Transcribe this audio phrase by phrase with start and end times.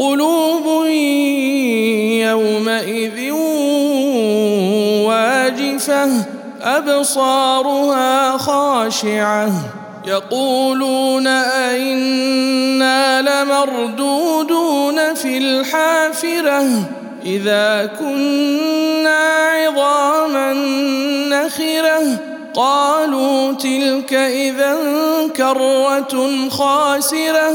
[0.00, 0.86] قلوب
[2.24, 3.32] يومئذ
[5.04, 6.08] واجفة
[6.62, 9.52] أبصارها خاشعة.
[10.06, 16.64] يقولون أئنا لمردودون في الحافرة؟
[17.26, 19.18] إذا كنا
[19.52, 20.52] عظاما
[21.28, 22.16] نخرة.
[22.54, 24.76] قالوا تلك إذا
[25.36, 27.54] كرة خاسرة.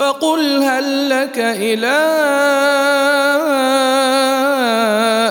[0.00, 2.00] فقل هل لك إلى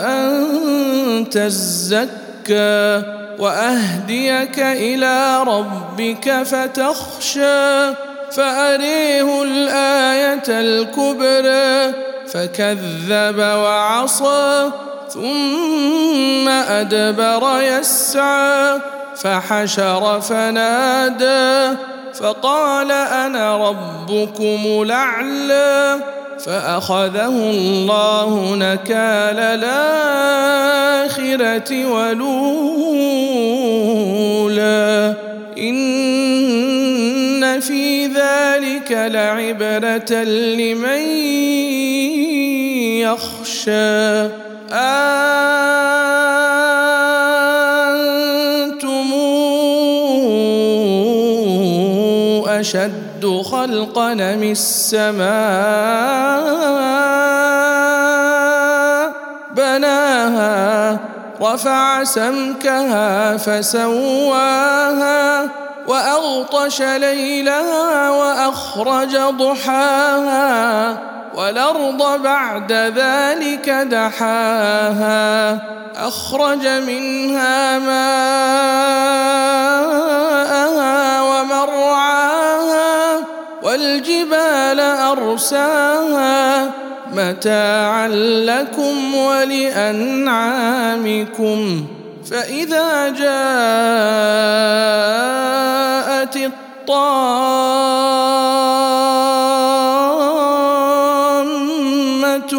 [0.05, 3.03] أن تزكى
[3.39, 7.93] وأهديك إلى ربك فتخشى
[8.31, 11.93] فأريه الآية الكبرى
[12.27, 14.71] فكذب وعصى
[15.09, 18.79] ثم أدبر يسعى
[19.15, 21.77] فحشر فنادى
[22.19, 25.99] فقال أنا ربكم الأعلى
[26.45, 29.39] فأخذه الله نكال
[30.49, 32.29] الآخرة ولولا
[35.57, 35.99] إن
[37.59, 41.01] في ذلك لعبرة لمن
[42.99, 44.29] يخشى.
[44.71, 45.28] أنتم
[52.49, 55.29] أشد خلقا من السماء؟
[59.55, 60.99] بناها
[61.41, 64.79] رفع سمكها فسواها
[65.87, 70.97] وأغطش ليلها وأخرج ضحاها
[71.35, 75.59] والأرض بعد ذلك دحاها
[75.97, 78.68] أخرج منها ماءها
[83.79, 86.71] والجبال أرساها
[87.13, 88.07] متاعا
[88.45, 90.25] لكم ولأنعامكم
[92.31, 93.29] فإذا جاءت
[96.35, 97.35] الطامة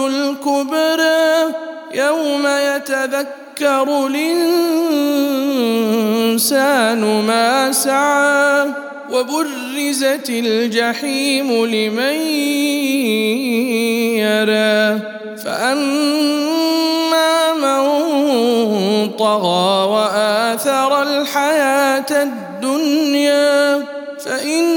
[0.06, 1.54] الكبرى
[1.94, 4.60] يوم يتذكر الإنسان
[7.26, 12.14] ما سعى وبرزت الجحيم لمن
[14.18, 15.00] يرى
[15.44, 17.82] فأما من
[19.18, 23.84] طغى وآثر الحياة الدنيا
[24.24, 24.70] فإن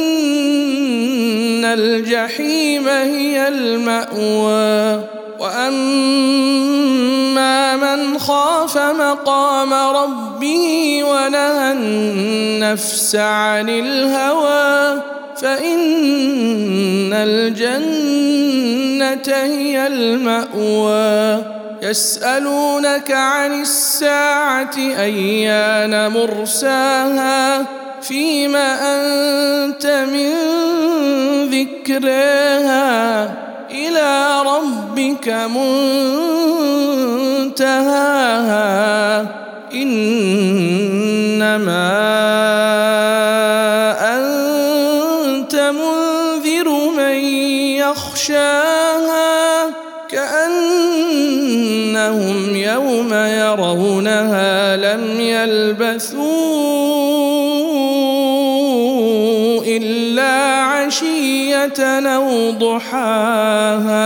[1.66, 5.04] الجحيم هي المأوى.
[5.40, 6.23] وأما من
[8.28, 15.02] خاف مقام ربه ونهى النفس عن الهوى
[15.42, 17.74] فإن الجنة
[19.36, 21.46] هي المأوى.
[21.82, 27.66] يسألونك عن الساعة أيان مرساها؟
[28.02, 30.34] فيما أنت من
[31.50, 35.30] ذكرها إلى ربك
[37.50, 38.64] منتهاها.
[39.74, 40.64] إنما
[44.16, 47.16] أنت منذر من
[47.82, 49.70] يخشاها
[50.10, 51.36] كأنهم
[52.56, 56.24] يوم يرونها لم يلبثوا
[59.66, 60.53] إلا
[60.94, 64.04] عشيه أو ضحاها